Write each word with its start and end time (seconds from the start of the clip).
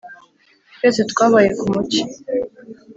twese 0.75 1.01
twabaye 1.11 1.49
kumucyo 1.59 2.03